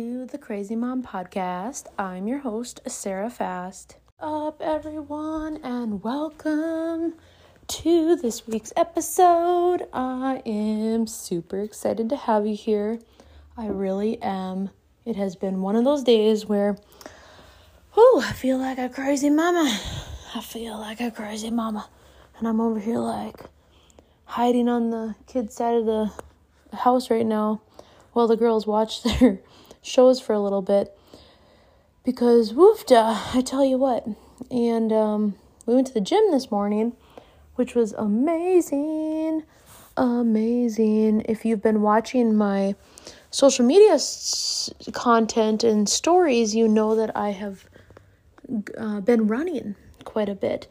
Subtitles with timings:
[0.00, 1.84] to the Crazy Mom Podcast.
[1.98, 3.96] I'm your host, Sarah Fast.
[4.18, 7.16] Up, everyone, and welcome
[7.68, 9.86] to this week's episode.
[9.92, 12.98] I am super excited to have you here.
[13.58, 14.70] I really am.
[15.04, 16.78] It has been one of those days where,
[17.92, 19.78] whew, I feel like a crazy mama.
[20.34, 21.90] I feel like a crazy mama.
[22.38, 23.36] And I'm over here like
[24.24, 26.10] hiding on the kid's side of the
[26.74, 27.60] house right now
[28.14, 29.40] while the girls watch their
[29.82, 30.96] shows for a little bit.
[32.04, 34.06] Because woofda, I tell you what.
[34.50, 35.34] And um,
[35.66, 36.94] we went to the gym this morning,
[37.56, 39.44] which was amazing.
[39.96, 41.22] Amazing.
[41.28, 42.74] If you've been watching my
[43.30, 47.66] social media s- content and stories, you know that I have
[48.78, 50.68] uh, been running quite a bit.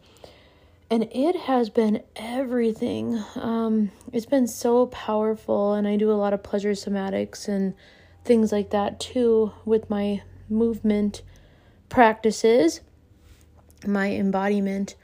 [0.92, 3.24] And it has been everything.
[3.36, 7.76] Um, it's been so powerful, and I do a lot of pleasure somatics and
[8.30, 11.24] things like that too with my movement
[11.90, 12.82] practices,
[13.88, 14.96] my embodiment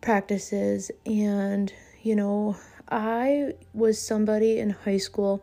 [0.00, 0.92] practices.
[1.04, 1.72] And,
[2.04, 2.56] you know,
[2.88, 5.42] I was somebody in high school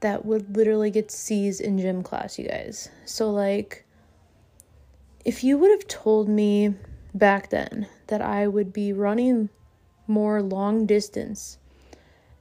[0.00, 2.90] that would literally get C's in gym class, you guys.
[3.06, 3.86] So, like,
[5.24, 6.74] if you would have told me
[7.14, 9.48] back then that I would be running
[10.06, 11.56] more long distance,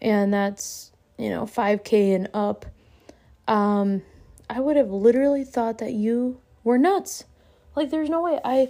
[0.02, 2.66] and that's, you know, 5K and up,
[3.48, 4.02] um,
[4.50, 7.26] I would have literally thought that you were nuts.
[7.76, 8.40] Like, there's no way.
[8.44, 8.70] I,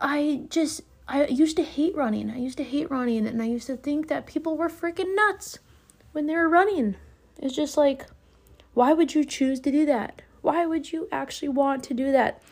[0.00, 2.30] I just, I used to hate running.
[2.30, 5.58] I used to hate running, and I used to think that people were freaking nuts
[6.12, 6.96] when they were running.
[7.38, 8.06] It's just like,
[8.74, 10.22] why would you choose to do that?
[10.42, 12.42] Why would you actually want to do that?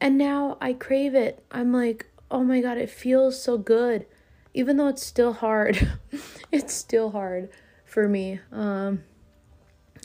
[0.00, 1.44] And now I crave it.
[1.50, 4.06] I'm like, oh my God, it feels so good.
[4.54, 5.98] Even though it's still hard,
[6.52, 7.50] it's still hard
[7.84, 8.40] for me.
[8.50, 9.04] Um,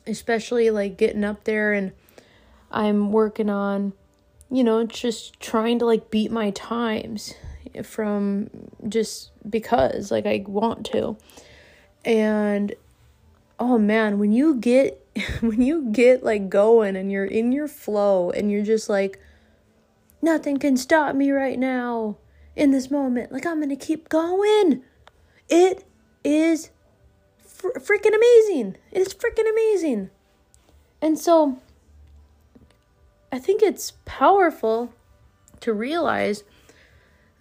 [0.08, 1.92] especially like getting up there and
[2.72, 3.94] I'm working on,
[4.52, 7.34] you know, just trying to like beat my times
[7.84, 8.50] from
[8.88, 11.18] just because like I want to.
[12.04, 12.74] And
[13.60, 15.06] oh man, when you get
[15.42, 19.20] when you get like going and you're in your flow and you're just like
[20.22, 22.18] nothing can stop me right now
[22.56, 23.32] in this moment.
[23.32, 24.82] Like I'm going to keep going.
[25.50, 25.86] It
[26.24, 26.72] is
[27.74, 28.78] fr- freaking amazing.
[28.92, 30.10] It's freaking amazing.
[31.02, 31.60] And so
[33.32, 34.94] I think it's powerful
[35.62, 36.44] to realize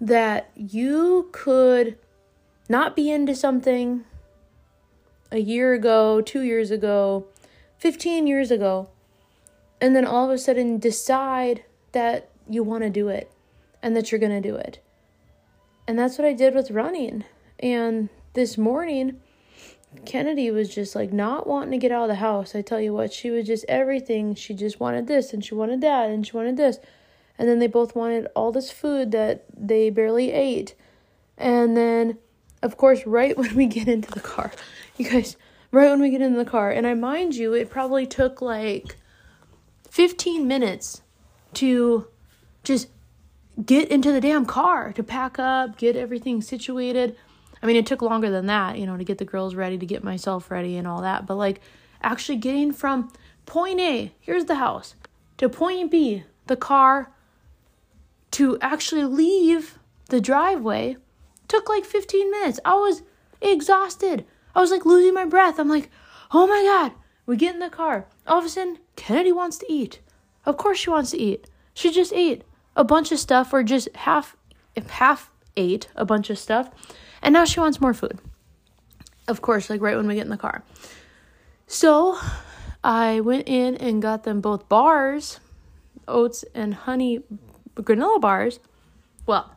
[0.01, 1.99] that you could
[2.69, 4.05] not be into something
[5.31, 7.27] a year ago, two years ago,
[7.79, 8.89] 15 years ago,
[9.81, 13.31] and then all of a sudden decide that you want to do it
[13.83, 14.79] and that you're going to do it.
[15.87, 17.25] And that's what I did with running.
[17.59, 19.21] And this morning,
[20.05, 22.55] Kennedy was just like not wanting to get out of the house.
[22.55, 24.35] I tell you what, she was just everything.
[24.35, 26.79] She just wanted this and she wanted that and she wanted this.
[27.39, 30.75] And then they both wanted all this food that they barely ate.
[31.37, 32.19] And then,
[32.63, 34.53] of course, right when we get into the car,
[34.97, 35.37] you guys,
[35.71, 38.97] right when we get in the car, and I mind you, it probably took like
[39.91, 41.03] 15 minutes
[41.55, 42.09] to
[42.63, 42.89] just
[43.65, 47.17] get into the damn car, to pack up, get everything situated.
[47.65, 49.87] I mean, it took longer than that, you know, to get the girls ready, to
[49.87, 51.25] get myself ready and all that.
[51.25, 51.63] But like
[52.03, 53.11] actually getting from
[53.47, 54.97] point A, here's the house,
[55.39, 57.11] to point B, the car,
[58.33, 59.79] to actually leave
[60.11, 60.99] the driveway
[61.49, 62.61] took like 15 minutes.
[62.67, 63.03] I was
[63.41, 64.27] exhausted.
[64.55, 65.59] I was like losing my breath.
[65.59, 65.91] I'm like,
[66.33, 66.93] oh my God.
[67.25, 68.07] We get in the car.
[68.27, 70.01] All of a sudden, Kennedy wants to eat.
[70.45, 71.49] Of course she wants to eat.
[71.73, 72.45] She just ate
[72.77, 74.37] a bunch of stuff or just half
[74.91, 76.71] half ate a bunch of stuff.
[77.25, 78.21] And now she wants more food.
[79.27, 80.63] Of course, like right when we get in the car.
[81.67, 82.19] So
[82.85, 85.41] I went in and got them both bars,
[86.07, 87.21] oats and honey
[87.75, 88.61] granola bars.
[89.27, 89.57] Well,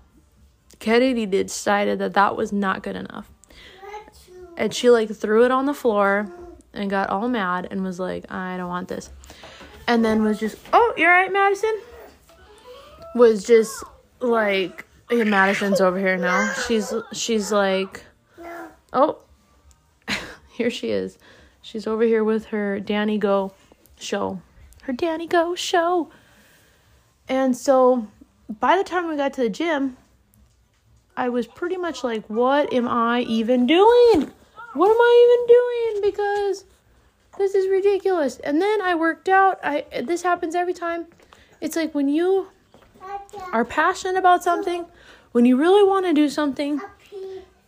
[0.79, 3.29] Kennedy decided that that was not good enough.
[4.55, 6.31] And she like threw it on the floor
[6.73, 9.09] and got all mad and was like, I don't want this.
[9.87, 11.79] And then was just, oh, you're right, Madison?
[13.13, 13.83] Was just
[14.19, 16.51] like, yeah, Madison's over here now.
[16.67, 18.03] She's she's like,
[18.93, 19.19] oh,
[20.51, 21.17] here she is.
[21.61, 23.53] She's over here with her Danny Go
[23.99, 24.41] show,
[24.83, 26.09] her Danny Go show.
[27.29, 28.07] And so
[28.59, 29.97] by the time we got to the gym,
[31.15, 34.31] I was pretty much like, what am I even doing?
[34.73, 36.11] What am I even doing?
[36.11, 36.65] Because
[37.37, 38.39] this is ridiculous.
[38.39, 39.59] And then I worked out.
[39.63, 41.07] I this happens every time.
[41.61, 42.47] It's like when you
[43.51, 44.85] are passionate about something,
[45.37, 46.81] when you really want to do something,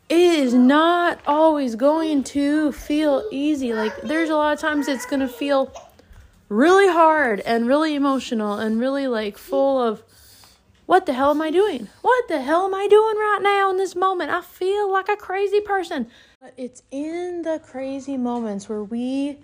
[0.10, 3.76] it is not always going to feel easy.
[3.76, 5.72] Like there's a lot of times it's going to feel
[6.48, 10.02] really hard and really emotional and really like full of
[10.88, 11.90] what the hell am I doing?
[12.02, 14.32] What the hell am I doing right now in this moment?
[14.32, 16.08] I feel like a crazy person.
[16.42, 19.38] But it's in the crazy moments where we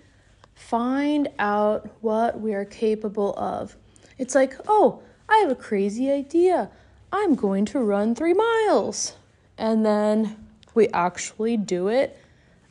[0.52, 3.76] find out what we are capable of.
[4.18, 6.72] It's like, oh, I have a crazy idea.
[7.18, 9.14] I'm going to run three miles.
[9.56, 10.36] And then
[10.74, 12.18] we actually do it,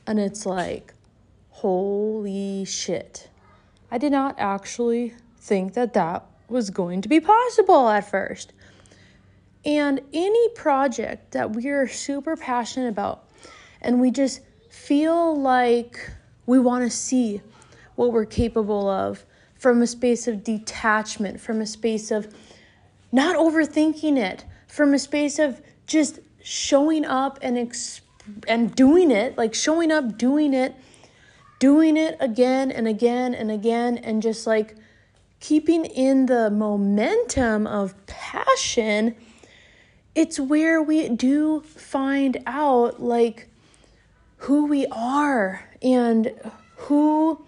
[0.05, 0.93] and it's like,
[1.49, 3.27] holy shit.
[3.89, 8.53] I did not actually think that that was going to be possible at first.
[9.65, 13.27] And any project that we're super passionate about
[13.81, 16.11] and we just feel like
[16.45, 17.41] we want to see
[17.95, 19.25] what we're capable of
[19.55, 22.27] from a space of detachment, from a space of
[23.15, 28.01] not overthinking it, from a space of just showing up and exp-
[28.47, 30.75] and doing it, like showing up, doing it,
[31.59, 34.75] doing it again and again and again and just like
[35.39, 39.15] keeping in the momentum of passion
[40.15, 43.49] it's where we do find out like
[44.37, 46.33] who we are and
[46.77, 47.45] who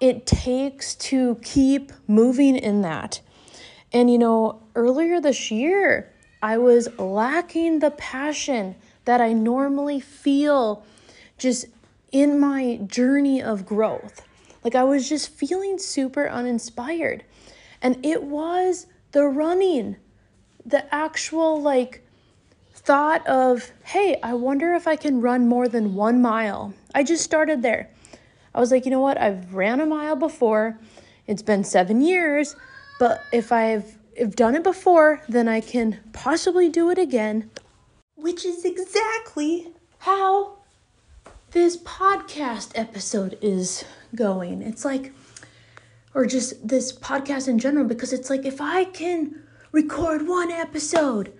[0.00, 3.20] it takes to keep moving in that.
[3.92, 6.10] And you know, earlier this year,
[6.42, 10.84] I was lacking the passion that I normally feel
[11.36, 11.66] just
[12.10, 14.26] in my journey of growth.
[14.64, 17.24] Like I was just feeling super uninspired.
[17.82, 19.96] And it was the running
[20.64, 22.02] the actual like
[22.74, 26.72] thought of, hey, I wonder if I can run more than one mile.
[26.94, 27.90] I just started there.
[28.54, 29.20] I was like, you know what?
[29.20, 30.78] I've ran a mile before.
[31.26, 32.56] It's been seven years,
[32.98, 37.50] but if I've if done it before, then I can possibly do it again,
[38.14, 40.58] which is exactly how
[41.50, 43.84] this podcast episode is
[44.14, 44.62] going.
[44.62, 45.12] It's like,
[46.14, 51.32] or just this podcast in general, because it's like if I can record one episode.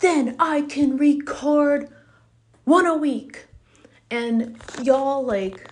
[0.00, 1.88] Then I can record
[2.64, 3.46] one a week.
[4.10, 5.68] And y'all, like,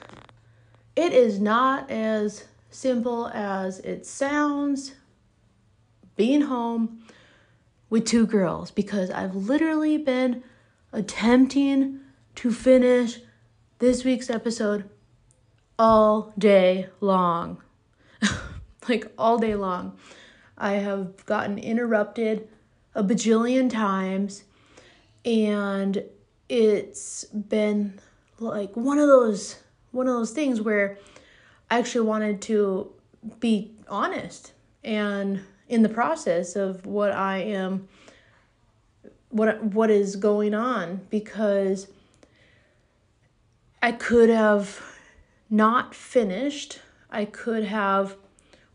[0.96, 4.92] it is not as simple as it sounds
[6.18, 7.02] being home
[7.88, 10.42] with two girls because I've literally been
[10.92, 12.00] attempting
[12.34, 13.20] to finish
[13.78, 14.90] this week's episode
[15.78, 17.62] all day long.
[18.88, 19.96] like, all day long.
[20.58, 22.48] I have gotten interrupted
[22.94, 24.42] a bajillion times,
[25.24, 26.02] and
[26.48, 28.00] it's been
[28.40, 29.56] like one of those
[29.92, 30.98] one of those things where
[31.70, 32.90] I actually wanted to
[33.40, 37.88] be honest and in the process of what I am
[39.30, 41.88] what what is going on because
[43.82, 44.82] I could have
[45.50, 46.80] not finished.
[47.10, 48.16] I could have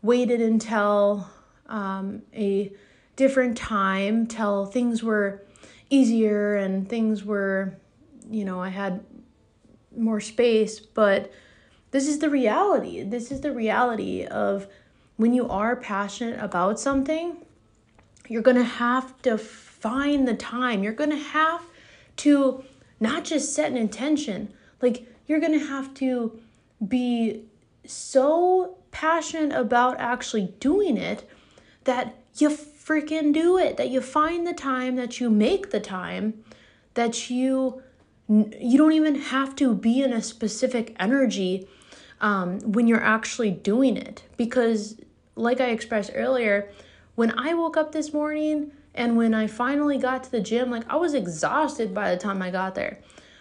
[0.02, 1.28] waited until
[1.66, 2.72] um, a
[3.16, 5.42] different time till things were
[5.90, 7.76] easier and things were,
[8.30, 9.04] you know, I had
[9.96, 10.80] more space.
[10.80, 11.30] But
[11.90, 13.02] this is the reality.
[13.02, 14.66] This is the reality of
[15.16, 17.36] when you are passionate about something,
[18.28, 20.82] you're going to have to find the time.
[20.82, 21.62] You're going to have
[22.16, 22.64] to
[23.00, 26.38] not just set an intention, like, you're going to have to
[26.86, 27.42] be
[27.86, 31.28] so passionate about actually doing it
[31.84, 36.44] that you freaking do it, that you find the time, that you make the time,
[36.94, 37.82] that you
[38.26, 41.68] you don't even have to be in a specific energy
[42.22, 44.98] um, when you're actually doing it because
[45.36, 46.70] like i expressed earlier
[47.14, 50.88] when i woke up this morning and when i finally got to the gym like
[50.88, 52.98] i was exhausted by the time i got there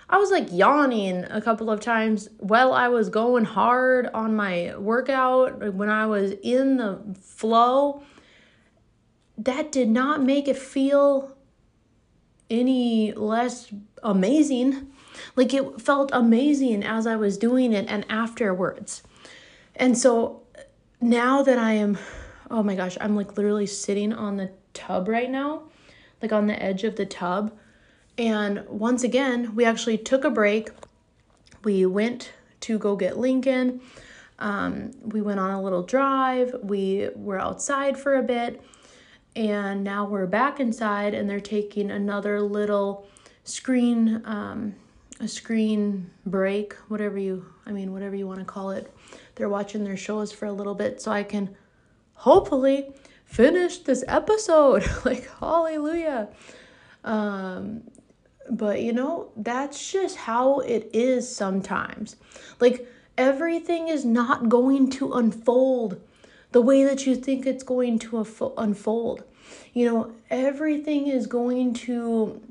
[0.10, 4.76] i was like yawning a couple of times while i was going hard on my
[4.78, 8.04] workout when i was in the flow
[9.38, 11.36] that did not make it feel
[12.50, 13.74] any less
[14.04, 14.92] amazing.
[15.36, 19.04] Like it felt amazing as I was doing it and afterwards.
[19.76, 20.43] And so
[21.04, 21.98] now that I am,
[22.50, 25.64] oh my gosh, I'm like literally sitting on the tub right now,
[26.22, 27.56] like on the edge of the tub.
[28.18, 30.70] And once again, we actually took a break.
[31.64, 32.32] We went
[32.62, 33.82] to go get Lincoln.
[34.40, 36.56] Um, we went on a little drive.
[36.64, 38.62] We were outside for a bit
[39.36, 43.08] and now we're back inside and they're taking another little
[43.44, 44.76] screen um,
[45.20, 48.94] a screen break whatever you i mean whatever you want to call it
[49.36, 51.56] they're watching their shows for a little bit so i can
[52.14, 52.90] hopefully
[53.26, 56.28] finish this episode like hallelujah
[57.04, 57.82] um
[58.50, 62.16] but you know that's just how it is sometimes
[62.60, 62.88] like
[63.18, 66.00] everything is not going to unfold
[66.54, 68.26] the way that you think it's going to
[68.58, 69.24] unfold.
[69.74, 72.42] You know, everything is going to,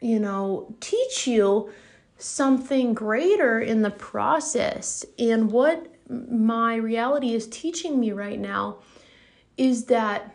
[0.00, 1.70] you know, teach you
[2.18, 5.04] something greater in the process.
[5.18, 8.78] And what my reality is teaching me right now
[9.56, 10.34] is that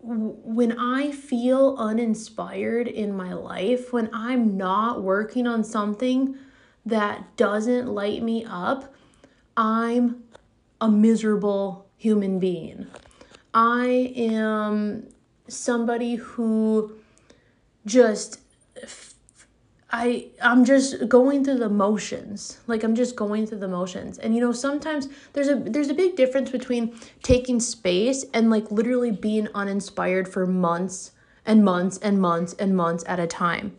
[0.00, 6.36] when I feel uninspired in my life, when I'm not working on something
[6.84, 8.94] that doesn't light me up,
[9.56, 10.24] I'm
[10.80, 12.86] a miserable human being.
[13.54, 15.08] I am
[15.48, 16.92] somebody who
[17.86, 18.40] just
[19.94, 22.58] I I'm just going through the motions.
[22.66, 24.18] Like I'm just going through the motions.
[24.18, 28.68] And you know, sometimes there's a there's a big difference between taking space and like
[28.72, 31.12] literally being uninspired for months
[31.46, 33.76] and months and months and months at a time.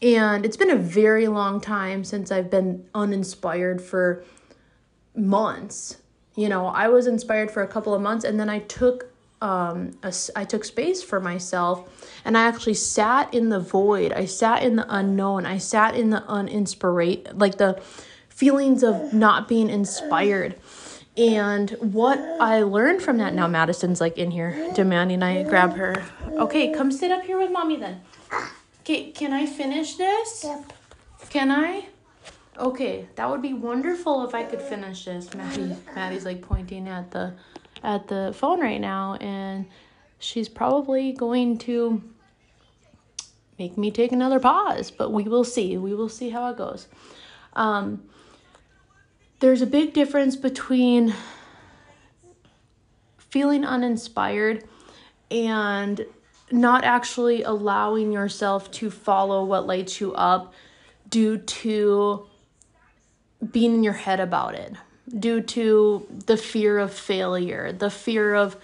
[0.00, 4.24] And it's been a very long time since I've been uninspired for
[5.16, 5.96] months.
[6.36, 9.11] You know, I was inspired for a couple of months and then I took
[9.42, 14.12] um, a, I took space for myself and I actually sat in the void.
[14.12, 15.46] I sat in the unknown.
[15.46, 17.82] I sat in the uninspirate, like the
[18.28, 20.54] feelings of not being inspired.
[21.16, 26.06] And what I learned from that now, Madison's like in here demanding I grab her.
[26.38, 28.00] Okay, come sit up here with mommy then.
[28.80, 30.44] Okay, can I finish this?
[30.44, 30.72] Yep.
[31.30, 31.86] Can I?
[32.58, 35.34] Okay, that would be wonderful if I could finish this.
[35.34, 37.34] Maddie, Maddie's like pointing at the
[37.82, 39.66] at the phone right now and
[40.18, 42.02] she's probably going to
[43.58, 45.76] make me take another pause, but we will see.
[45.76, 46.88] We will see how it goes.
[47.54, 48.04] Um,
[49.40, 51.14] there's a big difference between
[53.18, 54.64] feeling uninspired
[55.30, 56.06] and
[56.50, 60.54] not actually allowing yourself to follow what lights you up
[61.08, 62.26] due to
[63.50, 64.74] being in your head about it
[65.18, 68.56] due to the fear of failure, the fear of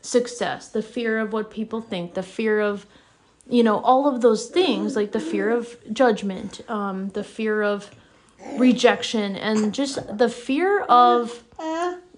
[0.00, 2.86] success, the fear of what people think, the fear of,
[3.48, 7.90] you know, all of those things, like the fear of judgment, um, the fear of
[8.56, 11.42] rejection, and just the fear of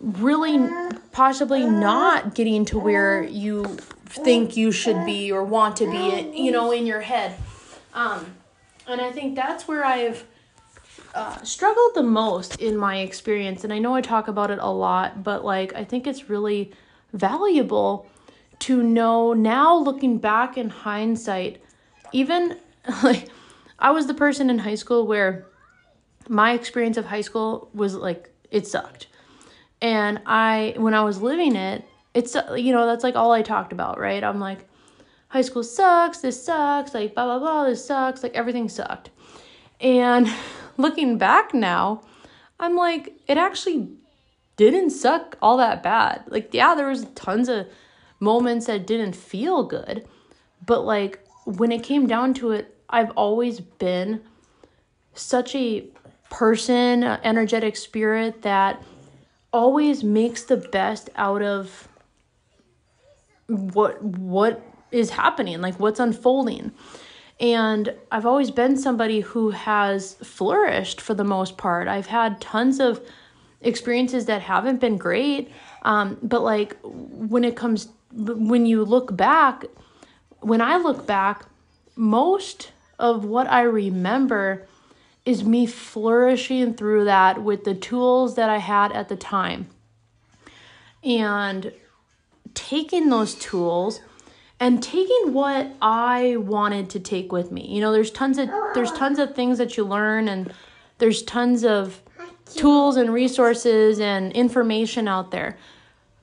[0.00, 0.68] really
[1.12, 3.64] possibly not getting to where you
[4.06, 7.36] think you should be or want to be, you know, in your head.
[7.92, 8.26] Um,
[8.86, 10.24] and I think that's where I've
[11.14, 14.70] uh, struggled the most in my experience, and I know I talk about it a
[14.70, 16.72] lot, but like I think it's really
[17.12, 18.06] valuable
[18.60, 21.62] to know now looking back in hindsight,
[22.12, 22.58] even
[23.02, 23.28] like
[23.78, 25.46] I was the person in high school where
[26.28, 29.06] my experience of high school was like it sucked.
[29.80, 31.84] And I when I was living it,
[32.14, 34.22] it's you know, that's like all I talked about, right?
[34.22, 34.68] I'm like
[35.28, 39.10] high school sucks, this sucks, like blah blah blah, this sucks, like everything sucked.
[39.80, 40.28] And
[40.78, 42.00] looking back now,
[42.58, 43.88] I'm like, it actually
[44.56, 46.24] didn't suck all that bad.
[46.28, 47.66] Like, yeah, there was tons of
[48.18, 50.06] moments that didn't feel good,
[50.64, 54.22] but like when it came down to it, I've always been
[55.12, 55.86] such a
[56.30, 58.82] person, energetic spirit that
[59.52, 61.88] always makes the best out of
[63.46, 66.72] what what is happening, like what's unfolding.
[67.40, 71.86] And I've always been somebody who has flourished for the most part.
[71.86, 73.00] I've had tons of
[73.60, 75.50] experiences that haven't been great.
[75.82, 79.64] Um, but like when it comes, when you look back,
[80.40, 81.46] when I look back,
[81.94, 84.66] most of what I remember
[85.24, 89.68] is me flourishing through that with the tools that I had at the time.
[91.04, 91.72] And
[92.54, 94.00] taking those tools
[94.60, 97.66] and taking what I wanted to take with me.
[97.66, 100.52] You know, there's tons of there's tons of things that you learn and
[100.98, 102.02] there's tons of
[102.54, 105.58] tools and resources and information out there.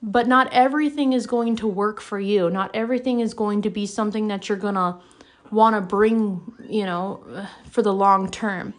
[0.02, 2.50] But not everything is going to work for you.
[2.50, 4.96] Not everything is going to be something that you're going to
[5.50, 7.24] want to bring, you know,
[7.70, 8.74] for the long term.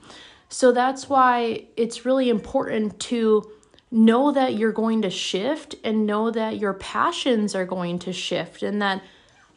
[0.49, 3.51] So that's why it's really important to
[3.89, 8.63] know that you're going to shift and know that your passions are going to shift
[8.63, 9.01] and that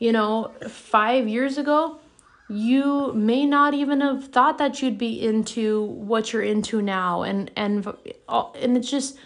[0.01, 2.01] you know, five years ago,
[2.49, 7.23] you may not even have thought that you'd be into what you're into now.
[7.23, 7.87] And and
[8.29, 9.17] uh, and it's just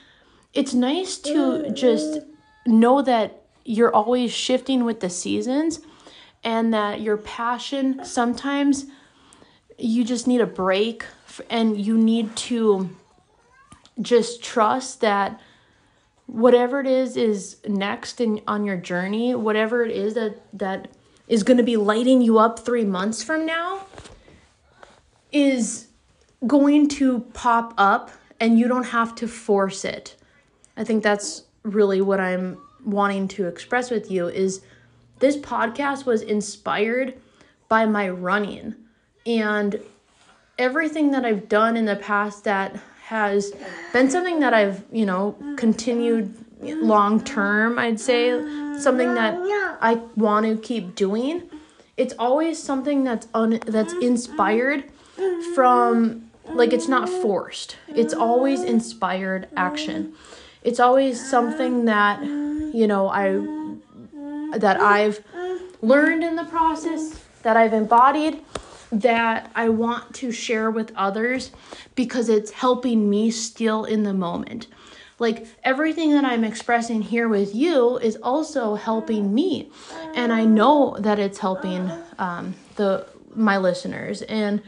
[0.53, 2.19] it's nice to just
[2.67, 5.81] know that you're always shifting with the seasons
[6.43, 8.85] and that your passion sometimes
[9.79, 11.07] you just need a break
[11.49, 12.91] and you need to
[14.03, 15.41] just trust that
[16.27, 20.89] whatever it is is next in on your journey, whatever it is that that
[21.29, 23.87] is going to be lighting you up 3 months from now
[25.33, 25.89] is
[26.47, 30.17] going to pop up and you don't have to force it.
[30.77, 34.61] I think that's really what I'm wanting to express with you is
[35.21, 37.15] this podcast was inspired
[37.69, 38.75] by my running
[39.25, 39.81] and
[40.59, 43.53] everything that I've done in the past that has
[43.93, 48.31] been something that I've, you know, continued long term, I'd say,
[48.79, 49.35] something that
[49.83, 51.43] I want to keep doing.
[51.99, 54.85] It's always something that's un- that's inspired
[55.55, 57.77] from like it's not forced.
[57.89, 60.15] It's always inspired action.
[60.63, 65.23] It's always something that, you know, I that I've
[65.83, 68.41] learned in the process, that I've embodied
[69.01, 71.51] that I want to share with others
[71.95, 74.67] because it's helping me still in the moment.
[75.19, 79.71] Like everything that I'm expressing here with you is also helping me,
[80.15, 84.61] and I know that it's helping um, the my listeners, and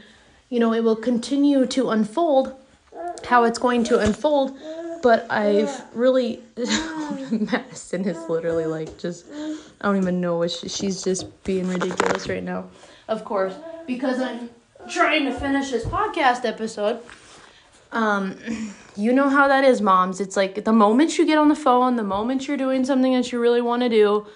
[0.49, 2.55] you know it will continue to unfold
[3.25, 4.57] how it's going to unfold.
[5.03, 6.41] But I've really
[7.31, 12.29] Madison is literally like just I don't even know what she, she's just being ridiculous
[12.29, 12.69] right now.
[13.09, 13.53] Of course,
[13.87, 14.49] because I'm
[14.89, 16.99] trying to finish this podcast episode.
[17.91, 18.37] Um,
[18.97, 20.19] you know how that is, moms.
[20.19, 23.31] It's like the moment you get on the phone, the moment you're doing something that
[23.31, 24.27] you really want to do,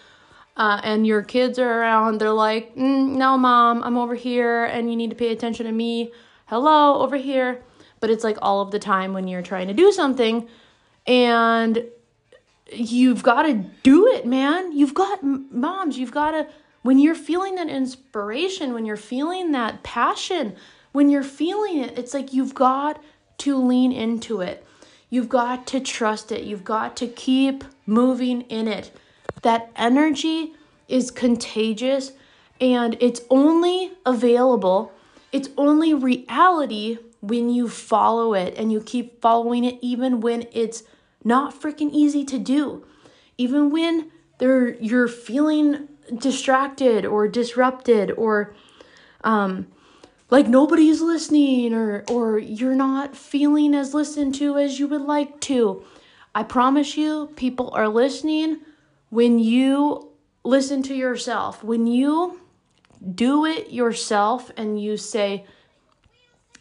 [0.55, 4.89] uh, and your kids are around, they're like, mm, "No, mom, I'm over here, and
[4.89, 6.12] you need to pay attention to me."
[6.46, 7.62] Hello, over here.
[8.00, 10.48] But it's like all of the time when you're trying to do something,
[11.05, 11.86] and
[12.74, 13.53] you've got to
[13.84, 14.72] do it, man.
[14.72, 15.98] You've got moms.
[15.98, 16.48] You've got to
[16.81, 20.55] when you're feeling that inspiration, when you're feeling that passion,
[20.91, 23.01] when you're feeling it, it's like you've got
[23.39, 24.65] to lean into it.
[25.09, 26.43] You've got to trust it.
[26.43, 28.91] You've got to keep moving in it.
[29.41, 30.53] That energy
[30.88, 32.13] is contagious
[32.59, 34.93] and it's only available,
[35.31, 40.83] it's only reality when you follow it and you keep following it, even when it's
[41.24, 42.85] not freaking easy to do.
[43.37, 48.53] Even when there, you're feeling distracted or disrupted or
[49.24, 49.67] um
[50.29, 55.39] like nobody's listening or or you're not feeling as listened to as you would like
[55.41, 55.83] to.
[56.33, 58.61] I promise you people are listening
[59.09, 60.09] when you
[60.43, 61.63] listen to yourself.
[61.63, 62.39] When you
[63.15, 65.45] do it yourself and you say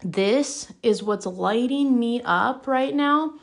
[0.02, 3.34] this is what's lighting me up right now.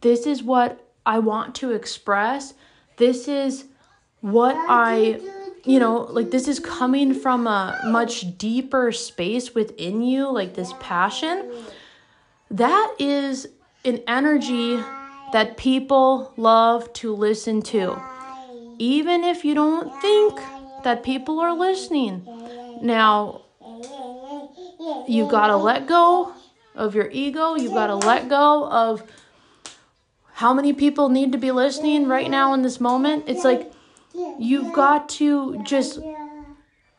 [0.00, 2.54] This is what I want to express.
[2.96, 3.64] This is
[4.20, 5.20] what I
[5.64, 10.72] you know, like this is coming from a much deeper space within you, like this
[10.80, 11.50] passion,
[12.50, 13.48] that is
[13.84, 14.82] an energy
[15.32, 18.00] that people love to listen to.
[18.78, 20.40] Even if you don't think
[20.84, 22.26] that people are listening.
[22.82, 23.42] Now,
[25.08, 26.32] you've got to let go
[26.74, 29.02] of your ego, you've got to let go of
[30.32, 33.24] how many people need to be listening right now in this moment.
[33.28, 33.72] It's like,
[34.14, 35.98] You've got to just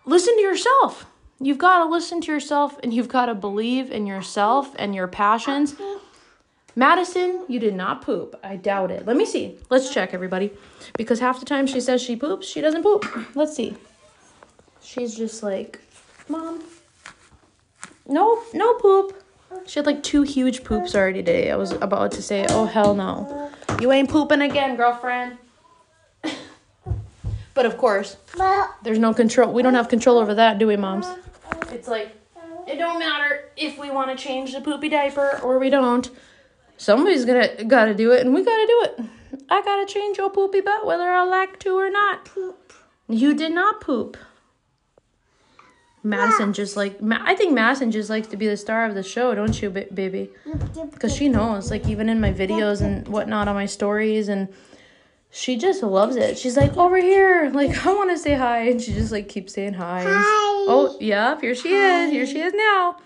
[0.06, 1.06] listen to yourself.
[1.40, 5.08] You've got to listen to yourself and you've got to believe in yourself and your
[5.08, 5.76] passions.
[6.76, 8.38] Madison, you did not poop.
[8.44, 9.06] I doubt it.
[9.06, 9.58] Let me see.
[9.70, 10.52] Let's check, everybody.
[10.98, 13.06] Because half the time she says she poops, she doesn't poop.
[13.36, 13.76] Let's see.
[14.82, 15.80] She's just like,
[16.28, 16.64] Mom,
[18.08, 19.24] no, no poop.
[19.66, 21.50] She had like two huge poops already today.
[21.50, 23.50] I was about to say, oh, hell no.
[23.80, 25.38] You ain't pooping again, girlfriend.
[27.56, 28.18] But of course,
[28.84, 29.52] there's no control.
[29.52, 31.08] We don't have control over that, do we, moms?
[31.72, 32.16] It's like
[32.68, 36.10] it don't matter if we want to change the poopy diaper or we don't.
[36.78, 39.10] Somebody's gonna gotta do it, and we gotta do it.
[39.50, 42.26] I gotta change your poopy butt whether I like to or not.
[42.26, 42.74] Poop.
[43.08, 44.18] You did not poop.
[46.04, 49.34] Madison just like I think Madison just likes to be the star of the show,
[49.34, 50.30] don't you, baby?
[50.92, 54.50] Because she knows, like even in my videos and whatnot on my stories and
[55.36, 56.38] she just loves it.
[56.38, 59.54] She's like, over here, like I want to say hi, and she just like keeps
[59.54, 60.02] saying hi.
[60.08, 60.24] hi.
[60.68, 62.06] Oh, yep, here she hi.
[62.06, 62.12] is.
[62.12, 62.98] Here she is now.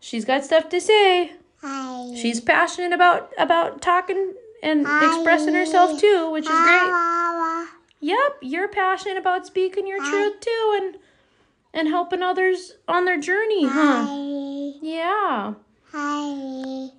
[0.00, 1.34] She's got stuff to say.
[1.62, 2.16] Hi.
[2.16, 5.06] She's passionate about about talking and hi.
[5.06, 7.68] expressing herself too, which is great.
[8.00, 10.96] Yep, you're passionate about speaking your truth too, and
[11.72, 14.04] and helping others on their journey, huh?
[14.82, 15.54] Yeah.
[15.92, 16.90] Hi.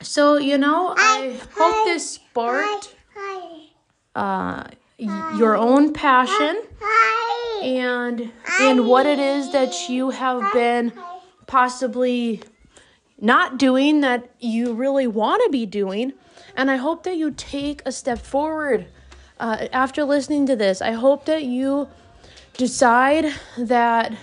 [0.00, 2.96] So you know, I hope this sparked
[4.14, 4.64] uh,
[4.98, 6.62] your own passion
[7.62, 10.92] and and what it is that you have been
[11.46, 12.42] possibly
[13.20, 16.12] not doing that you really want to be doing.
[16.56, 18.86] And i hope that you take a step forward
[19.40, 20.80] uh, after listening to this.
[20.80, 21.88] I hope that you
[22.56, 24.16] decide that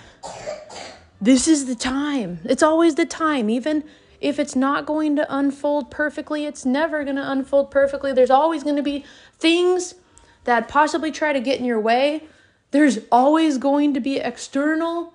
[1.20, 2.40] this is the time.
[2.44, 3.84] It's always the time even
[4.22, 8.12] if it's not going to unfold perfectly, it's never going to unfold perfectly.
[8.12, 9.04] There's always going to be
[9.38, 9.96] things
[10.44, 12.24] that possibly try to get in your way.
[12.70, 15.12] There's always going to be external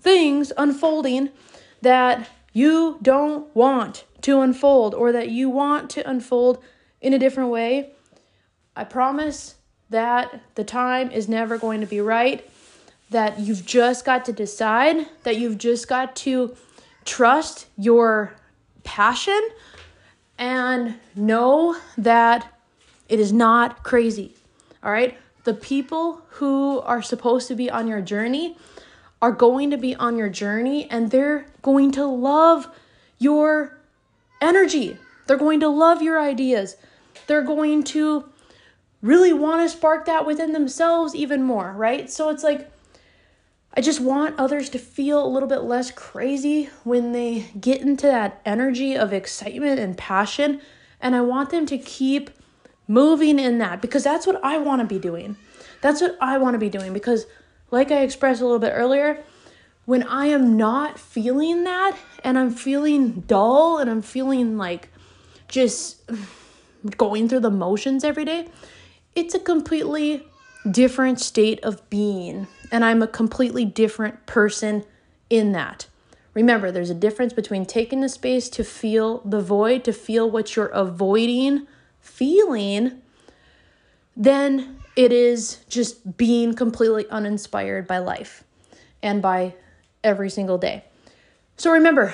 [0.00, 1.30] things unfolding
[1.80, 6.62] that you don't want to unfold or that you want to unfold
[7.00, 7.92] in a different way.
[8.74, 9.54] I promise
[9.90, 12.48] that the time is never going to be right,
[13.10, 16.56] that you've just got to decide, that you've just got to
[17.04, 18.34] trust your
[18.84, 19.40] passion
[20.38, 22.52] and know that
[23.08, 24.34] it is not crazy.
[24.82, 25.16] All right?
[25.44, 28.56] The people who are supposed to be on your journey
[29.20, 32.68] are going to be on your journey and they're going to love
[33.18, 33.78] your
[34.40, 34.98] energy.
[35.26, 36.76] They're going to love your ideas.
[37.28, 38.28] They're going to
[39.00, 42.10] really want to spark that within themselves even more, right?
[42.10, 42.71] So it's like,
[43.74, 48.06] I just want others to feel a little bit less crazy when they get into
[48.06, 50.60] that energy of excitement and passion.
[51.00, 52.30] And I want them to keep
[52.86, 55.36] moving in that because that's what I want to be doing.
[55.80, 57.26] That's what I want to be doing because,
[57.70, 59.24] like I expressed a little bit earlier,
[59.86, 64.90] when I am not feeling that and I'm feeling dull and I'm feeling like
[65.48, 66.02] just
[66.96, 68.48] going through the motions every day,
[69.14, 70.26] it's a completely
[70.70, 72.46] different state of being.
[72.72, 74.84] And I'm a completely different person
[75.30, 75.86] in that.
[76.34, 80.56] Remember, there's a difference between taking the space to feel the void, to feel what
[80.56, 81.68] you're avoiding
[82.02, 83.00] feeling,
[84.16, 88.44] then it is just being completely uninspired by life
[89.02, 89.54] and by
[90.04, 90.84] every single day.
[91.56, 92.12] So remember,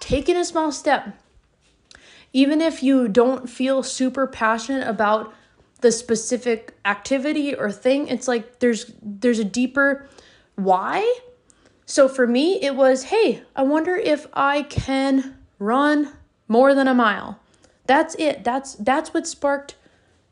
[0.00, 1.16] taking a small step,
[2.32, 5.32] even if you don't feel super passionate about
[5.80, 10.08] the specific activity or thing, it's like there's there's a deeper
[10.54, 11.18] why.
[11.84, 16.12] So for me, it was, hey, I wonder if I can run
[16.48, 17.38] more than a mile.
[17.86, 18.42] That's it.
[18.42, 19.76] That's that's what sparked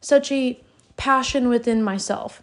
[0.00, 0.60] such a
[0.96, 2.42] passion within myself.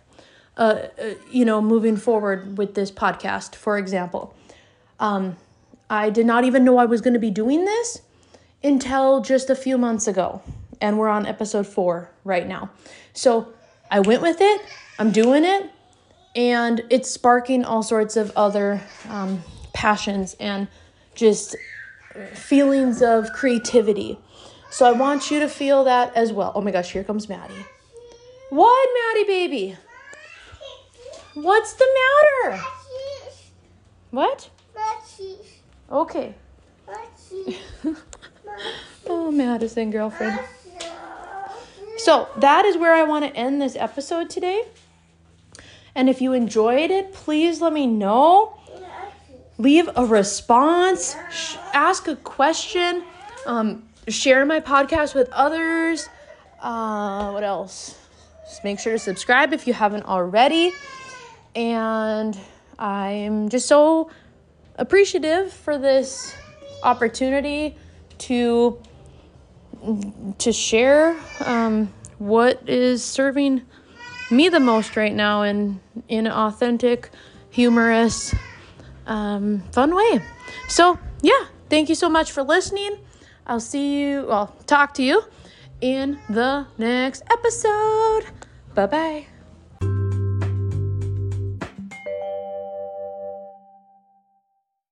[0.57, 4.35] Uh, uh, you know, moving forward with this podcast, for example.
[4.99, 5.37] Um,
[5.89, 8.01] I did not even know I was going to be doing this
[8.63, 10.41] until just a few months ago.
[10.81, 12.71] And we're on episode four right now.
[13.13, 13.53] So
[13.89, 14.61] I went with it,
[14.97, 15.69] I'm doing it,
[16.35, 20.67] and it's sparking all sorts of other um, passions and
[21.13, 21.55] just
[22.33, 24.17] feelings of creativity.
[24.69, 26.51] So I want you to feel that as well.
[26.55, 27.53] Oh my gosh, here comes Maddie.
[28.49, 29.77] What, Maddie baby?
[31.33, 31.87] What's the
[32.49, 32.63] matter?
[34.11, 34.49] What?
[35.91, 36.35] Okay.
[39.07, 40.39] oh, Madison, girlfriend.
[42.03, 44.63] So that is where I want to end this episode today.
[45.93, 48.57] And if you enjoyed it, please let me know.
[49.59, 53.03] Leave a response, sh- ask a question.
[53.45, 56.09] Um, share my podcast with others.
[56.59, 57.95] Uh, what else?
[58.45, 60.73] Just make sure to subscribe if you haven't already.
[61.55, 62.35] And
[62.79, 64.09] I'm just so
[64.75, 66.35] appreciative for this
[66.81, 67.77] opportunity
[68.17, 68.81] to
[70.37, 71.15] to share
[71.45, 73.61] um, what is serving
[74.29, 77.09] me the most right now in in an authentic,
[77.49, 78.33] humorous,
[79.07, 80.21] um, fun way.
[80.67, 82.97] So yeah, thank you so much for listening.
[83.45, 85.23] I'll see you, well, talk to you
[85.81, 88.25] in the next episode.
[88.73, 89.30] Bye bye.